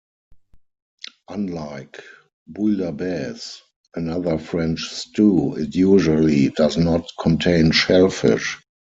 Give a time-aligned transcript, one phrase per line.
[1.29, 2.03] Unlike
[2.51, 3.61] bouillabaisse,
[3.93, 8.57] another French stew, it usually does not contain shellfish.